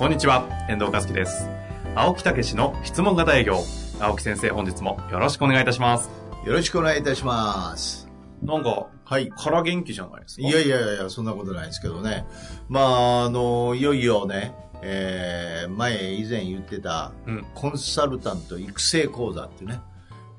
[0.00, 1.46] こんにちは、遠藤和樹です。
[1.94, 3.58] 青木武の質問型営業。
[4.00, 6.08] 青木先生、本日もよろしくお願いいたします。
[6.46, 8.08] よろしくお願いいたします。
[8.42, 9.30] なんか、はい。
[9.36, 10.48] 空元気じゃないですか？
[10.48, 12.24] いやいやいやそんなことないですけどね。
[12.70, 19.82] まあ、あの、いよいよね、えー、前以前言ってた、うんコンサルタント育成講座ってね。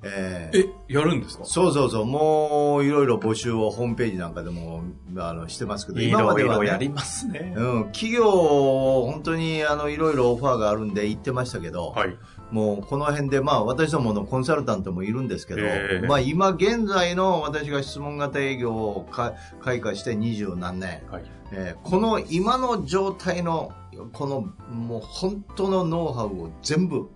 [0.03, 1.45] えーえ、やるんですか？
[1.45, 4.81] そうそうそう、もういろいろ募集をホームページなんかでも
[5.17, 7.53] あのしてますけど、い今は、ろいろやりね、ますね。
[7.55, 12.17] うん、企業、本当にあのいろいろオファーがあるんで行ってましたけど、はい。
[12.49, 21.23] もうこの辺で、まあ私どものコンサルタントもいるんですけど、ええまあ今現在の私が質問型営業をか開花して二十何年、はい。
[21.53, 23.71] えーこの今の状態の、
[24.13, 24.41] この
[24.73, 27.09] もう本当のノウハウを全部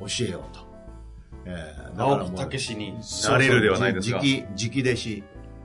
[0.00, 0.73] 教えようと。
[1.46, 2.94] えーだからもう武に
[3.28, 4.16] なれるではないですか。
[4.18, 5.22] 直直弟子、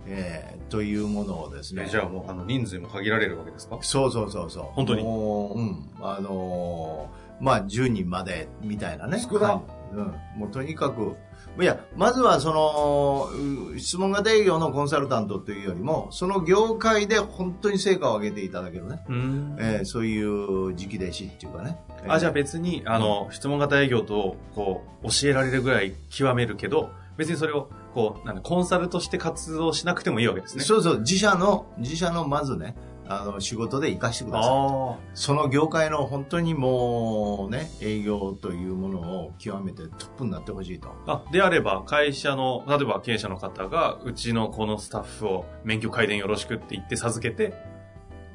[0.07, 1.85] えーというものをですね。
[1.87, 3.79] えじゃあもう、あの、人数も限られるわけですか？
[3.81, 4.63] そうそうそうそう。
[4.73, 5.01] 本当に？
[5.03, 5.89] もう、うん。
[5.99, 9.17] あのーまあ、10人まで、みたいなね。
[9.19, 9.61] 少なは
[9.93, 10.05] いうん。
[10.39, 11.15] もうとにかく、
[11.61, 13.29] いや、まずはその、
[13.73, 19.01] う質問型営業のコンサルタントというよりも、その業界で本当に成果を上げていただけるね。
[19.07, 19.57] うーん。
[19.59, 21.79] えーそういう直弟子っていうかね。
[22.07, 30.63] あ、じゃあえー別に、あの、質問型営業と、こう、教えられるぐらい極めるけど、別にそれを、こう、なんだ、コンサルとして活動しなくてもいいわけですね。
[30.63, 32.75] そうそう、自社の、自社のまずね、
[33.11, 34.51] あの、仕事で活かしてください。
[34.53, 40.89] あその業界の本当にもうね、営業というものを極めてトップになってほしいと。
[41.07, 41.23] あ。
[41.27, 47.55] あ、であれば、会社の、例えば経営者の方が、うちのこのスタッフを免許改伝よろしくって言って授けて、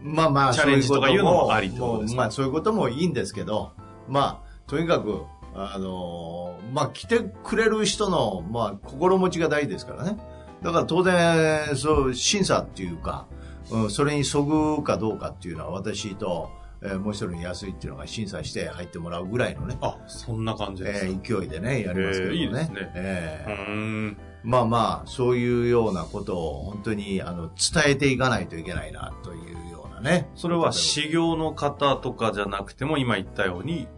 [0.01, 3.73] まあまあ、チャレンジとかいうのもありってそうことまあそういうこともいいんですけど、
[4.09, 5.23] まあ、とにかく、
[5.55, 10.19] あのーまあ来てくれる人の、まあ心持ちが大事ですからね。
[10.63, 13.27] だから当然、そう、審査っていうか、
[13.71, 16.51] うん、それにそぐかどうかっていうのは私と、
[16.83, 21.07] えーもう一人安いっていうのが審査して入ってもらうぐらいのね、あ、そんな感じですか。
[21.07, 22.37] えー勢いでね、やりますけどね。
[22.37, 23.73] えーいいですねえーうー
[24.09, 24.17] ん。
[24.43, 29.37] まあまあ、そういうようなことを本当にあの伝えていかないといけないなとい
[29.69, 30.29] うようなね。
[30.35, 33.89] それは修行の方とかじゃなくても、今言ったように、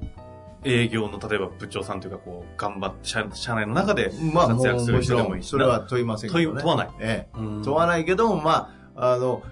[0.63, 6.61] 営業の、例えば部長さんというか、こう、頑張って、社社内の中で活躍する人でもいいしそれは問いませんけど、ね。
[6.63, 6.91] 問わない。
[7.01, 7.39] ええ。
[7.39, 9.43] うん問わないけども、まあ、あの、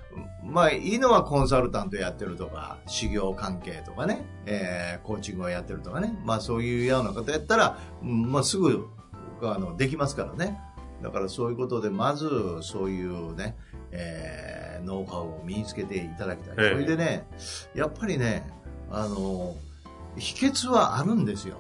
[0.43, 8.87] まあ、いいのはコンサルタントやってるとか、修行関係とかね、えー、コーチングをやってるとかね、まあそういうようなことやったら、うんまあすぐ、
[9.43, 10.59] あの、できますからね。
[11.03, 12.29] だからそういうことで、まず、
[12.63, 13.57] そういうね、
[13.91, 16.55] えー、ノウハウを身につけていただきたい。
[16.59, 17.27] ええそれでね、
[17.75, 18.47] やっぱりね、
[18.91, 19.55] あの、
[20.17, 21.57] 秘訣はあるんですよ。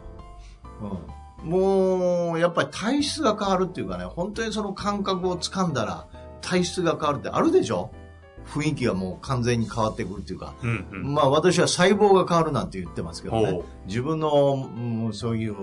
[0.80, 1.50] うん。
[1.50, 6.06] もう、やっぱり体質が変わるっていうかね、本当にその感覚を掴んだら、
[6.44, 7.90] 体質が変わるってあるでしょ？
[8.46, 10.54] 雰囲気がもう完全に変わってくるっていうか。
[10.62, 11.14] うんうん。
[11.14, 13.62] まあ私は細胞が変わるなんて言ってますけどね。
[13.86, 15.56] 自分の、うんそういう、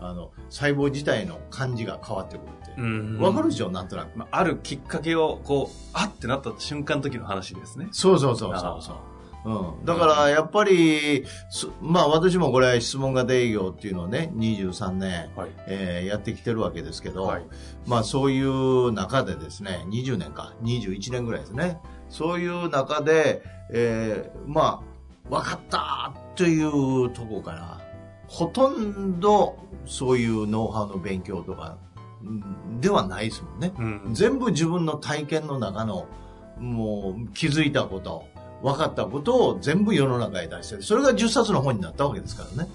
[0.00, 2.74] あの、細胞自体の感じが変わってくるって。
[2.76, 3.70] うんわかるでしょ？
[3.70, 4.18] なんとなく。
[4.18, 7.86] まあ、あるきっかけを、こう、あってなった瞬間の時の話ですね。
[7.92, 8.96] そうそうそうそうそう。
[9.46, 15.50] うん、だからやっぱり、そまあ私もこれ質問型営業っていうのをね、23年、はい。
[15.68, 17.44] えーやってきてるわけですけど、はい。
[17.86, 21.78] まあそういう中でですね、20年か、21年ぐらいですね。
[22.08, 24.82] そういう中で、えーま
[25.28, 27.80] あ、分かったというとこから、
[28.26, 31.78] ほとんどそういうノウハウの勉強とか、
[32.22, 33.72] うんではないですもんね。
[33.78, 34.14] うん。
[34.14, 36.08] 全部自分の体験の中の、
[36.58, 38.24] もう気づいたこと、
[38.62, 40.82] 分かったことを全部世の中へ出してる。
[40.82, 42.70] それが10冊の本になったわけですからね。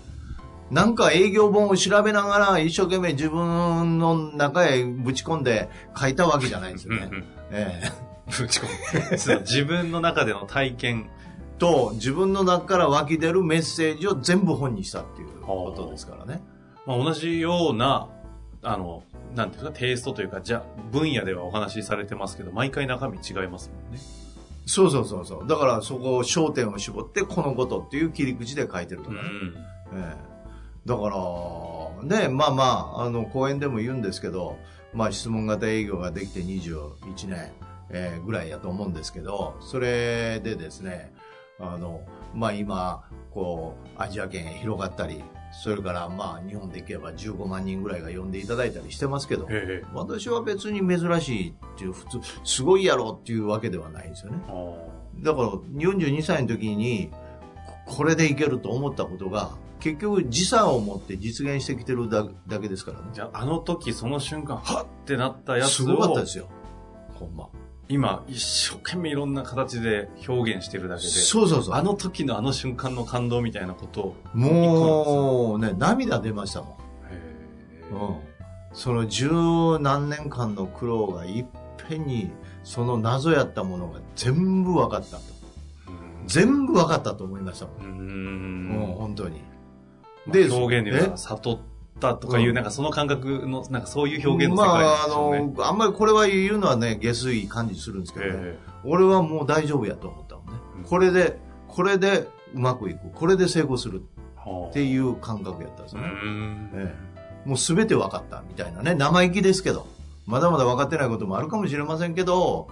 [0.69, 7.09] なんか営業本を調べながら一生懸命自分の中へぶち込んで書いたわけじゃないんですよね。
[7.11, 7.25] うんうん。
[7.51, 9.17] ええぶち込む。
[9.17, 11.09] そう自分の中での体験。
[11.61, 16.41] と、自分の中から湧き出るメッセージを全部本にしたっていうことですからね。
[16.87, 18.09] まあ、同じような、
[18.63, 19.03] あの、
[19.35, 23.99] なんていうか、テイストというか、じゃ、分野ではお話しされてますけど、毎回中身違いますもんね。
[24.65, 25.47] そうそうそうそう。
[25.47, 29.21] だからそこを焦点を絞って、このことっていう切り口で書いてるとかね。
[29.91, 29.99] うん。
[29.99, 30.31] ええ
[30.85, 32.63] だから、ね、まあま
[32.95, 34.57] あ、あの、講演でも言うんですけど、
[34.93, 37.51] まあ質問型営業ができて21年、
[37.89, 41.13] えーぐらいやと思うんですけど、それでですね、
[41.59, 42.01] あの、
[42.33, 54.39] まあ今、こう、アジア圏へ広がったり、それからまあ日本でいけば15万人ぐらいが呼んでいただいたりしてますけど、ええ私は別に珍しいっていう、普通、すごいやろっていうわけではないんですよね。
[55.19, 57.11] だから42歳の時に、
[57.87, 63.07] ここれでいけると思ったことが、結局時差を持って実現してきてるだだけですからね。
[63.13, 66.47] じゃあ、あの時、その瞬間、はっってなったやつすごかったをで、すよ。
[67.15, 67.49] ほんま。
[67.91, 71.75] 今、一生懸命いろんな形で表現してるだけで、そうそうそう。
[71.75, 76.77] あの時のあの瞬間の感動みたいなことを、もうね、涙出ましたも
[77.91, 77.95] ん。
[77.95, 78.15] うん。
[78.73, 79.29] その十
[79.81, 81.45] 何年間の苦労がいっ
[81.89, 82.31] ぺんに、
[82.63, 85.23] その謎やったものが全部分かったと。
[85.87, 87.75] うん全部分かったと思いましたもん。
[87.77, 87.87] うー
[88.77, 88.93] もうん。
[88.93, 89.41] 本当に。
[90.25, 91.59] まあ表現で悟っ
[92.01, 95.39] たとかいうう、んなんかその感覚の、なんかそういう表現の世界ですよね。
[95.55, 98.31] まあ、あの、あんまりこれは言うのはね、下水感じするんですけどね。
[98.35, 100.51] え俺はもう大丈夫やと思ったもんね。
[100.77, 101.37] うんこれで、
[101.67, 102.99] これでうまくいく。
[103.13, 104.01] これで成功する
[104.69, 106.01] っていう感覚やったんですね。
[106.01, 108.93] んええもう全て分かったみたいなね。
[108.95, 109.87] 生意気ですけど。
[110.27, 112.67] まだまだ分かってないこともあるかもしれませんけど、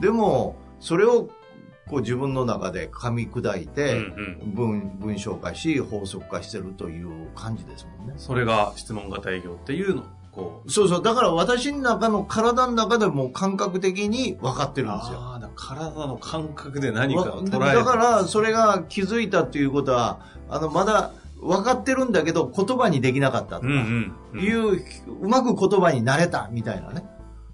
[0.00, 1.28] でも、それを
[1.88, 8.14] こう自分の中で噛み砕いて、うんうん文、文章化し、法則化してるという感じですもんね。
[8.16, 11.02] それが質問型営業っていうのを、こう、そうそう。
[11.02, 15.18] だから私の中の体の中でも感覚的に分かってるんですよ。
[15.20, 17.76] ああ、体の感覚で何か捉える。
[17.78, 24.40] だから、それが気づいたっていうことは、あの、まだ分かってるんだけど、言葉にできなかったとか、うんうんうん。
[24.40, 24.84] いう、
[25.20, 27.04] うまく言葉になれたみたいなね。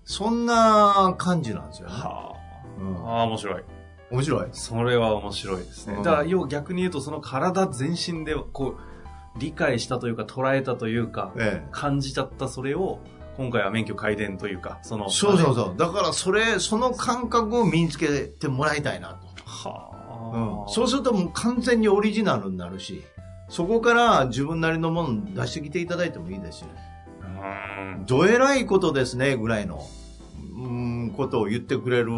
[0.04, 1.94] そんな感じなんですよね。
[1.94, 2.34] は
[2.78, 3.18] うんあ。
[3.18, 3.62] ああ、面白い。
[4.10, 4.48] 面白い。
[4.52, 5.94] それは面白いですね。
[5.94, 12.98] うんだから、要は逆に言うと、その体全身で、こう、理解したというか、捉えたというか、え感じちゃったそれを、
[13.36, 15.10] 今回は免許改伝というか、その、え。
[15.10, 15.74] そうそうそう。
[15.76, 19.28] だから、それ、その感覚を身につけてもらいたいなと。
[19.44, 19.90] は
[20.34, 20.68] うんあ。
[20.68, 23.04] そうするともう完全にオリジナルになるし、
[23.48, 26.68] そこから自分なりのもの出してきていただいてもいいですしね。
[27.22, 29.82] うんどえらいことですね、ぐらいの、
[30.56, 32.12] うん、ことを言ってくれる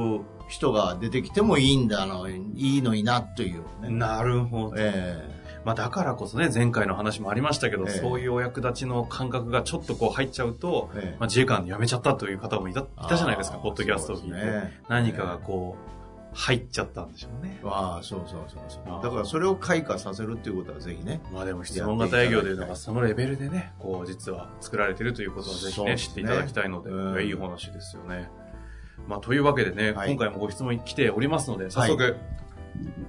[0.53, 3.89] 人が出てきてもいいんだの、いいのにな、というね。
[3.89, 4.75] なるほど。
[4.77, 14.33] えまあだからこそね、前回の話もありましたけど、ええそういうお役立ちの感覚がちょっとこう入っちゃうと、えええまあ自衛官辞めちゃったという方もいたいたじゃないですか、ポッドキャストを聞いて。
[14.33, 15.93] ね何かがこう、
[16.35, 17.61] 入っちゃったんでしょうね。
[17.65, 21.21] ああ、そうそうそうそうだからそれを開花させるっていうことはぜひね。
[21.33, 28.31] まあでも質問型営業というのがそのレベルでね、こう実は作られてるということをぜひね、ね知っていただきたいので、うんいいお話ですよね。
[29.09, 32.17] まあというわけでね、はい今回もご質問来ておりますので、早速、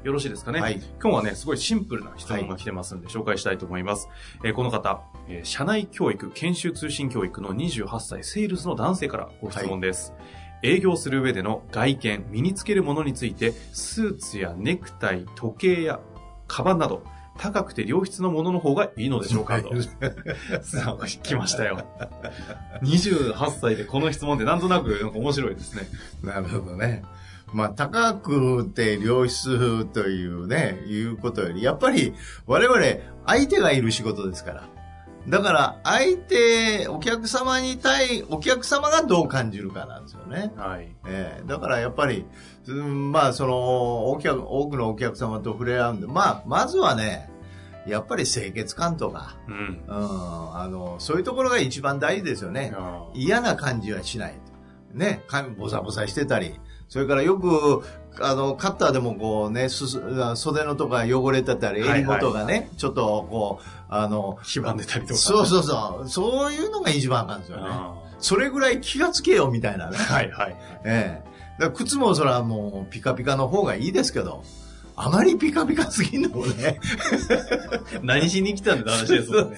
[0.04, 0.60] よろしいですかね？
[0.60, 0.82] はい。
[1.02, 4.10] 今日はね、すごいシンプルな質問が来てますんで、紹介したいと思います。
[4.44, 10.14] えーこの方、えー社内教育、研修通信教育の28歳、セールスの男性からご質問です。
[10.66, 16.00] 営業する上での外見、身につけるものについて、スーツやネクタイ、時計や、
[16.48, 17.04] カバンなど、
[17.38, 19.70] 高くて良質のものの方がいいのでしょうかと。
[20.62, 21.86] さあ、来ましたよ。
[22.84, 25.88] 28歳でこの質問ってなんとなくなんか面白いですね。
[26.24, 27.04] なるほどね。
[27.54, 32.14] まあ、高くて良質というね、いうことより、やっぱり
[32.48, 32.80] 我々
[33.28, 34.73] 相手がいる仕事ですから。
[35.28, 40.52] だから、相手、お客様に対、お客様がどう感じるかなんですよね。
[40.58, 40.94] はい。
[41.08, 42.26] ええだからやっぱり、
[42.68, 47.30] うんまあ、その、お客、多くのお客様と触れ合うんで、まあ、まずはね、
[47.88, 49.84] やっぱり清潔感とか、うん。
[49.88, 52.74] うん、あの、そういうところが一番大事ですよね。
[53.14, 54.36] 嫌な感じはしない。
[54.94, 56.60] ね、髪ボサボサしてたり、
[56.90, 57.84] それからよく、
[58.22, 60.00] あの、カッターでもこうね、すす
[60.36, 65.20] 袖のとこが汚れてたり、はいはい襟元がね、ちょっとこう、あの、黄ばんでたりとか。
[65.20, 67.64] そうそうそう、そういうのが一番あかんですよね。
[67.68, 69.98] あそれぐらい気がつけよみたいなね。
[69.98, 70.56] ーはいはい。
[70.86, 71.34] ええ。
[71.60, 74.44] だから靴もそれはもうピカピカの方がいいですけど、
[74.96, 76.80] あまりピカピカすぎんのもね。
[78.02, 79.58] 何しに来たんだって話ですもんね。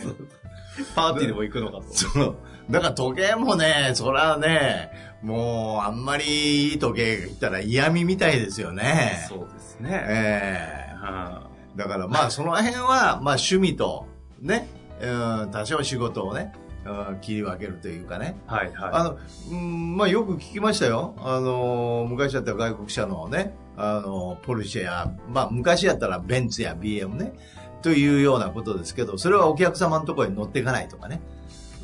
[0.96, 1.84] パーティーでも行くのかと。
[1.94, 2.36] そう。
[2.70, 4.89] だから時計もね、そらね、
[5.25, 9.25] もうあんまりいい時計が来たら嫌味みたいですよね。
[9.27, 9.89] そうですね。
[10.08, 14.05] ええはだからまあその辺は、まあ趣味と、
[14.39, 14.67] ね、
[15.01, 15.08] う
[15.48, 16.53] ん、多少仕事をね、
[16.86, 18.39] うん、切り分けるというかね。
[18.48, 18.72] いはい。
[18.75, 19.17] あの、
[19.51, 21.15] うん、まあよく聞きましたよ。
[21.17, 27.34] あの、昔だったら外国車のね、あの、ポルシェや、まあ昔やったらベンツや BM ね、
[27.82, 31.20] というようなことですけど、それはお客様のところに乗っていかないとかね。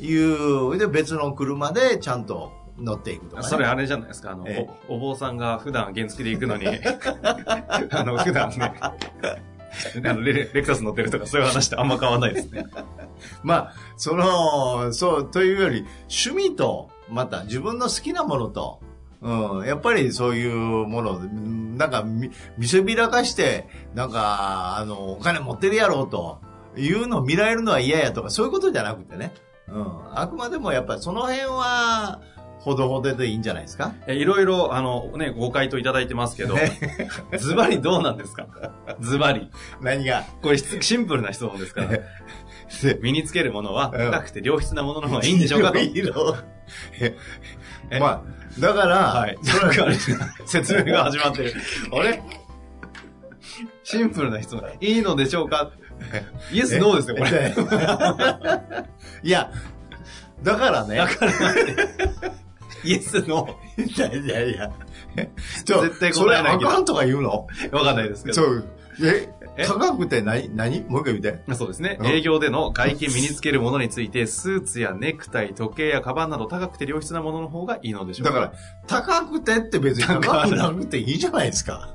[0.00, 3.48] いう、で別の車でちゃんと乗っていくとかね。
[3.48, 6.66] それあれじゃないですか、あの、ええおお坊さんが普段原付で行くのに、
[7.90, 8.74] あの、普段ね、
[10.04, 12.66] あのレ、レクサス乗ってるとかそういう話ってあんま変わんないですね。
[13.42, 18.80] まあ、その、そう、というより、趣味と、また自分の好きなものと、
[19.20, 26.40] うん、やっぱりそういうもの、うんなんか見、見せびらかして、なんか、あの、お金持ってるやろうと
[26.76, 29.32] いうのを見られるのは嫌やとか、そういうことじゃなくてね。
[29.68, 30.18] うん。
[30.18, 32.20] あくまでもやっぱりその辺は、
[32.62, 33.92] ほどほどでいいんじゃないですか？
[34.06, 36.56] えいろいろ、あの、ね、ご回答いただいてますけど、
[37.36, 38.46] ズバリどうなんですか？
[39.00, 39.50] ズバリ。
[39.80, 40.24] 何が？
[40.42, 41.98] これ質シンプルな質問ですから。
[43.00, 45.72] 身につけるものはうん高くて良質なものの方がいいんでしょうか？
[45.72, 45.78] と。
[45.78, 46.12] いいの
[47.90, 49.36] えまあ、だから、はい。
[49.60, 49.94] なんかあれ
[50.46, 51.54] 説明が始まってる。
[51.92, 52.22] あれ？
[53.82, 54.62] シンプルな質問。
[54.80, 55.72] いいのでしょうか？
[56.52, 57.30] イエス、ノーですよ、これ。
[57.30, 57.54] れ。
[59.22, 59.52] いや、
[60.42, 60.96] だからね。
[60.96, 61.76] だからなんで
[62.84, 64.72] イエス、ノいやいやいや。
[65.64, 67.46] ちょ絶対答えないけどあかんとか言うの？
[67.70, 67.74] ー。
[67.74, 68.34] わかんないですけど。
[68.34, 68.68] そう。
[69.02, 69.66] え、え？
[69.66, 70.54] 高くて何？
[70.54, 70.80] 何？
[70.82, 71.54] もう一回言って。
[71.54, 71.98] そうですね。
[72.00, 72.06] うん。
[72.06, 78.32] 営業での外見身につけるものについて、スーツやネクタイ、時計やカバンなど高くて良質なものの方がいいのでしょうか？
[78.32, 78.52] だから、
[78.86, 80.98] 高くてって別に高くなくて。
[80.98, 81.94] いいじゃないですか。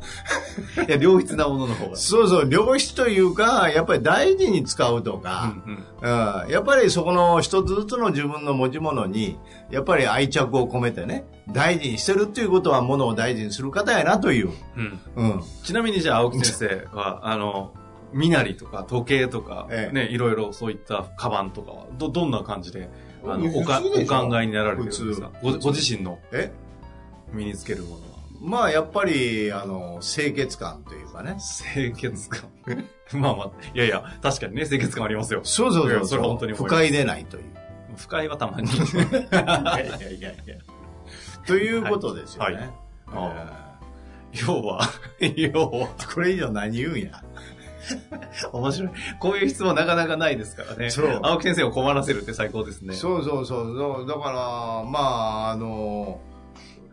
[0.75, 1.95] ら、 いや、良質なものの方が。
[1.95, 5.85] そうそう、良質というか、やっぱり大事に使うとうんか、うん。
[6.45, 9.37] うん、やっぱりそこの一つずつの自分の持ち物に、
[9.71, 14.49] やっぱり愛着を込めてね、大事にしてるっていうことは物を大事にする方やなという。
[14.75, 15.43] うんうん。
[15.63, 17.73] ちなみにじゃあ、青木先生は、あの、
[18.13, 22.89] 身なりとか時計とか、ええね、いろいろそういったカバンとかは、ど、どんな感じで、
[23.25, 25.31] あの、普おお考えになられてるんですか？
[25.41, 26.51] ごご自身のえ？
[27.33, 27.99] 身につけるものは。
[28.39, 31.37] まあ、やっぱり、あの、清潔感というかね。
[31.73, 32.49] 清潔感？
[33.19, 35.41] まあまあ、いやいや、確かにね、清潔感ありますよ。
[35.43, 36.05] そうそうそう。
[36.05, 37.43] それは本当に不快でないという。
[37.95, 38.67] 不快はたまに。
[38.69, 40.55] いやいやいやいや。
[41.47, 42.55] ということですよね。
[42.55, 42.87] はいえ
[44.35, 44.81] 要は、
[45.35, 47.23] 要は、 ーこれ以上何言うんや。
[48.51, 48.91] 面白い。
[49.19, 50.89] こういう質問なかなかないですからね。
[50.89, 52.93] そう青木先生を困らせるって最高ですね。
[52.93, 54.07] そうそうそうそう。
[54.07, 56.19] だから、まあ、あの、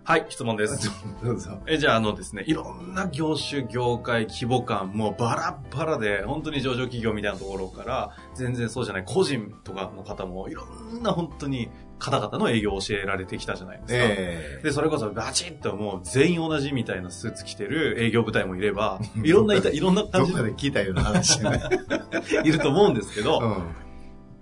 [0.06, 0.90] はい、質問です。
[1.22, 1.62] そうそう。
[1.66, 13.98] え、じゃあ、あのですね、いろんな業種、業界、規模感、もうバラッバラで、本当に上場企業みたいなところから、全然そうじゃない、個人とかの方も、いろんな本当に方々の営業を教えられてきたじゃないですか。
[13.98, 21.60] えで、それこそバチッともう全員同じみたいなスーツ着てる営業部隊もいれば、いろんな いろんなえ感じで聞いたような話ね。
[22.44, 23.56] いると思うんですけど、うん。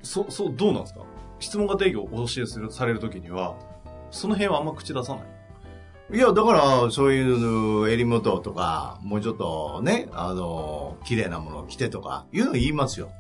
[0.03, 1.03] そ、そう、どうなんですか？
[1.39, 3.55] 質問型営業をお教えする、されるときには、
[4.11, 5.23] その辺はあんま口出さない？
[6.13, 13.11] いや、だから、そういう襟元とか、もうちょっとね、あの、綺麗なものを着てとか、いうの言いますよ。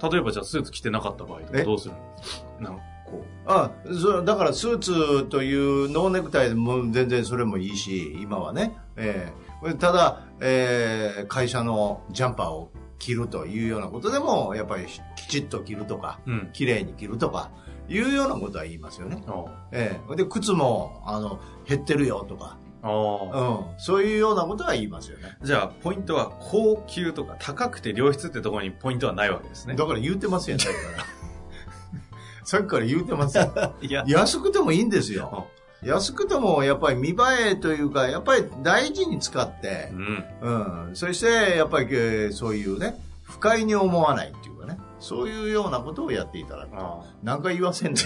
[0.00, 1.64] 例えばじゃあスーツ着てなかった場合とかえ？
[1.64, 8.76] どうするんですかなんかこあそだからスーツというノーネクタイでも全然それもいいし、今はね。
[8.96, 9.32] え
[9.66, 16.30] えただ、えー会社のジャンパーを着るというようなことでも、やっぱりきちっと着るとか、う。
[16.30, 16.50] うん。
[16.52, 17.50] 綺麗に着るとか、
[17.88, 19.22] いうようなことは言いますよね。
[19.26, 25.36] あええで、靴も、あの、減ってるよとか、うん、そういうようなことは言いますよね。
[25.42, 29.74] じゃあ、ポイントは高級とか高くて良質ってところにポイントはないわけですね。
[29.74, 31.04] だから言うてますやん、さっきから。
[32.44, 33.74] さっきから言うてますよ。
[34.06, 35.48] 安くてもいいんですよ。
[35.82, 37.14] 安くてもやっぱり見栄
[37.52, 40.24] えというか、やっぱり大事に使ってう、ん。
[40.40, 40.50] う
[40.90, 40.96] ん。
[40.96, 44.57] そして、やっぱりえーそういうね、不快に思わないっていう
[45.00, 46.76] そういうようなことをやっていただく。
[46.76, 48.00] あ何回言わせんね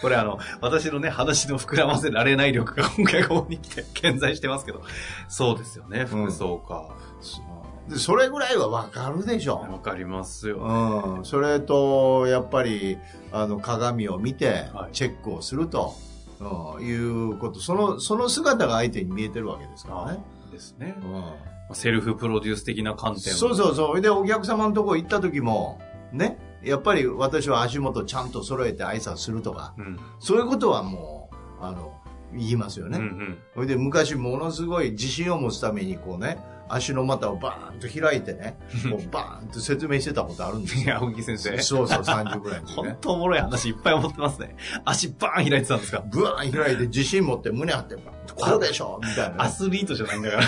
[0.00, 4.82] これあの、私のね、話の膨らませられない力が今回ここに来て健在してますけど、
[5.28, 6.90] そうですよね、服装か。
[7.88, 9.56] でそれぐらいはわかるでしょ。
[9.56, 10.58] わかりますよ。
[10.58, 11.24] うん。
[11.24, 12.98] それと、やっぱり、
[13.32, 15.94] あの、鏡を見てはい、チェックをすると、
[16.38, 17.60] うん、いうこと。
[17.60, 20.22] その、その姿が相手に見えてるわけですからね。
[20.52, 20.96] ですね。
[21.02, 21.57] うん。
[21.72, 24.00] セルフプロデュース的な観点そうそうそう。
[24.00, 25.80] で、お客様のとこ行った時も、
[26.12, 29.82] ね、やっぱり私は足元ちゃんと揃えて挨拶するとか、う。
[29.82, 30.00] うん。
[30.18, 31.94] そういうことはもう、あの、
[32.34, 33.04] 言いますようんうね。
[33.04, 33.38] ん。
[33.54, 36.38] それで昔ものすごい自信を持つためにこうね、
[36.70, 38.58] 足の股をバーンと開いてね、
[38.90, 41.00] こうバーンと説明してたことあるんですいや、よ。
[41.02, 41.56] 青木先生。
[41.62, 42.96] そうそう、30ぐらいの時本ね。
[43.00, 44.54] 当おもろい話いっぱい思ってますね。
[44.84, 46.00] 足バーン開いてたんですか？
[46.10, 49.50] ブワーン開いて自信持って胸張って、こうでしょみたいなアね。
[49.52, 50.42] スリートじゃないんだから。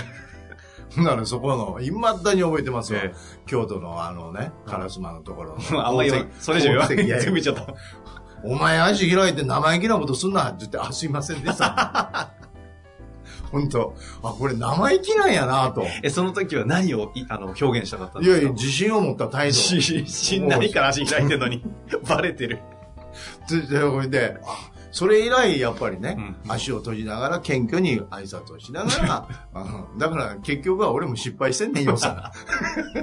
[1.02, 3.00] ならそこの、いまだに覚えてますよ。
[3.02, 3.14] え
[3.46, 5.86] 京都のあのね、烏丸のところの。
[5.86, 6.96] あんま言わそれ以上言わない。
[6.96, 7.74] いやいや全部言っちゃった。
[8.42, 12.30] お前足開いて生意気なことすんなって言って、あ、すいませんでした。
[13.52, 15.84] 本当あ、これ生意気なんやなと。
[16.02, 18.38] え、その時は何をいあの表現したかったんですか？
[18.38, 19.54] いやいや、自信を持った態度。
[19.54, 21.62] し、しんないから足開いてるのに、
[22.08, 22.60] バレてる。
[23.48, 32.32] で、で、これで、あ、それ以来、やっぱりね、うん足を閉じながら謙虚に挨拶をしながら、うんだから結局は俺も失敗してんねんよさ。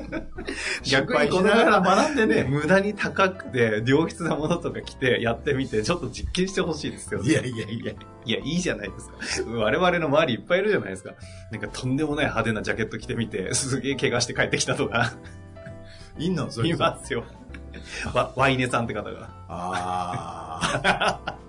[0.84, 2.44] 失敗しながら学んでね。
[2.50, 7.30] 無駄に高くて、良質なものとか着てやってみて、ちょっと実験してほしいですよね。
[7.30, 7.94] いやいやいや。
[8.26, 9.52] いや、いいじゃないですか。
[9.52, 11.14] 我々の周りいっぱいいるじゃないですか。
[11.52, 15.14] なんかとんでもない派手なジャケット着てみて、すげえ怪我して帰ってきたとか、
[16.18, 16.52] いんの？
[16.52, 17.24] それいますよ。
[18.14, 19.30] わワイネさんって方が。
[19.48, 21.38] ああ。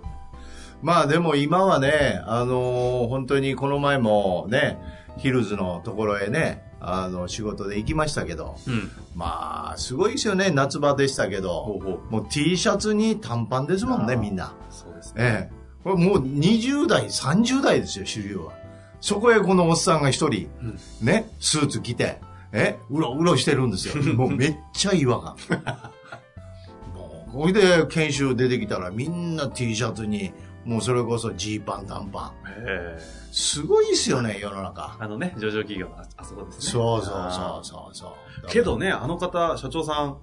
[0.82, 4.78] まあでも今はね、あのー本当にこの前もね、
[5.16, 8.90] ヒルズのところへね、あの、仕事で行きましたけど、うん。
[9.16, 12.12] まあ、すごいですよね、夏場でしたけど、ほうほう。
[12.12, 14.54] もう T シャツに短パンですもんね、みんな。
[14.70, 15.14] そうですね。
[15.18, 15.58] ええ。
[15.82, 18.52] これもう20代、30代ですよ、主流は。
[19.00, 22.20] そこへこのおっさんが一人、うんね、スーツ着て、
[22.52, 24.02] え、うろうろしてるんですよ。
[24.14, 25.36] もうめっちゃ違和感。
[26.94, 30.32] もう、これで研修出てきたらみんな T シャツに、
[30.68, 32.50] もうそれこそジーパン、短パン。
[32.50, 32.98] へえ。
[33.32, 34.98] すごいですよね、世の中。
[35.00, 36.60] あのね、上場企業のああそこですね。
[36.60, 38.46] そうそうあそうそうそう。
[38.46, 40.18] ーけどね、あの方、社長さん、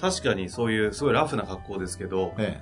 [0.00, 2.60] 確かにそういうすごいラフな格好ですけど、え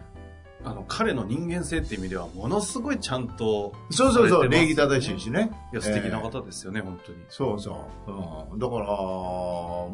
[0.62, 5.50] あの、彼の人間性っていう意味では、ものすごいちゃんと、え、そうそうそう、礼儀正しいしね。
[5.72, 7.18] いや、素敵なええ方ですよね、本当に。
[7.30, 8.52] そうそう。
[8.52, 8.86] うん、だから、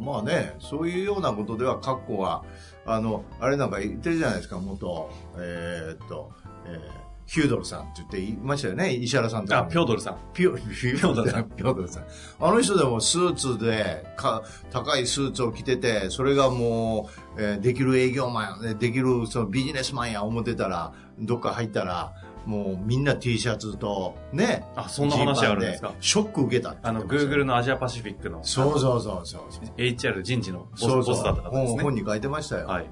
[0.04, 2.44] まあね、そういうようなことでは、格好は、
[2.84, 6.32] あの、あれなんか言ってるじゃないですか、元、えーっと、
[6.66, 9.70] えーヒュードルさんって言って言いましたよね、石原さんとかあ、に。
[9.70, 10.16] ピョードルさん。
[10.32, 11.44] ピョ、ピョードルさん。
[11.50, 12.04] ピョードルさん。
[12.40, 22.14] あの人でもスーツで、か、高いスーツを着てて、それがもう、えーできる営業マンや、できるそのビジネスマンや思ってたら、どっか入ったら、
[22.46, 24.64] もうみんな T シャツと、ね。
[24.74, 25.92] あそんな話あるんですか？
[26.00, 29.42] ショック受けたあの、言ってました Google のアジアパシフィックの、そうそうそうそう。
[29.76, 31.82] HR 人事のボスボスだった方ですね。
[31.82, 32.86] 本本に書いてましたよ、はい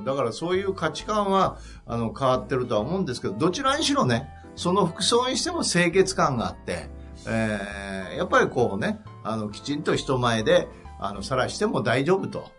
[0.00, 6.88] うんだからそういう価値観はあの変わってるとは思うんですけどどちらにしろねその服装にしても清潔感があって、
[7.26, 12.50] えーやっぱりこうねあのきちんと人前であの晒しても大丈夫と、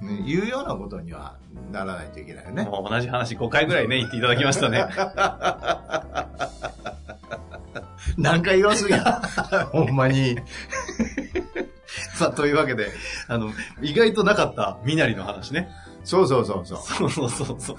[0.00, 1.36] ねいうようなことには
[1.70, 2.64] ならないといけないよね。
[2.64, 4.86] もう同じ話5回ぐらいね、言っていただきましたね。
[8.16, 9.20] 何回言わすんや。
[9.72, 10.38] ほんまに。
[12.16, 12.90] さあ、というわけで、
[13.28, 13.50] あの、
[13.82, 15.70] 意外となかった、みなりの話ね。
[16.04, 16.78] そうそうそうそう。
[16.78, 17.76] そうそうそうそう。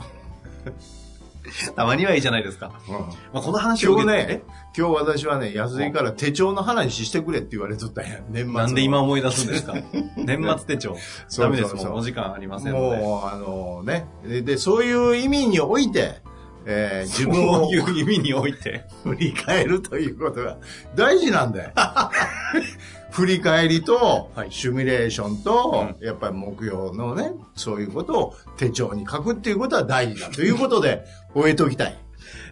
[1.75, 2.71] たまにはいいじゃないですか。
[2.87, 4.43] うんまあ、この話を今日ね、
[4.77, 8.19] 今日私はね、安井から手帳の話してくれって言われとったんや。
[8.29, 8.59] 年末の。
[8.59, 9.73] なんで今思い出すんですか
[10.17, 10.95] 年末手帳。
[11.37, 12.97] ダメですもん、お時間ありませんので。
[12.97, 14.07] もう、あのね。
[14.23, 16.21] で、でそういう意味において、
[16.65, 18.85] えー自分そをういう意味において。
[19.03, 20.57] 振り返るということが
[20.95, 21.71] 大事なんだよ。
[23.11, 31.97] 振り返りと、はいシミュレーションと、やっぱり目標のね、そういうことを手帳に書くっていうことは大事だということで、 終えておきたい。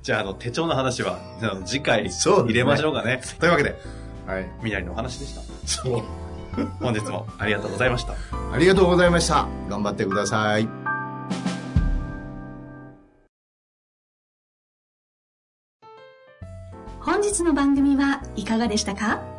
[0.04, 3.22] じゃあ、あの、手帳の話は、あの次回入れましょうかね。
[3.40, 3.80] というわけで、
[4.28, 4.46] はい。
[4.62, 5.42] みなりのお話でした。
[5.66, 6.04] そう。
[6.82, 8.14] 本日もありがとうございました。
[8.52, 9.48] ありがとうございました。
[9.70, 10.68] 頑張ってください。
[17.00, 19.39] 本日の番組はいかがでしたか？